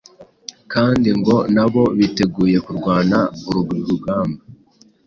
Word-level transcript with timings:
kandi 0.73 1.09
ngo 1.19 1.35
na 1.55 1.65
bo 1.71 1.83
biteguye 1.97 2.57
kurwana 2.65 3.19
uru 3.47 3.61
rugamba 3.87 4.41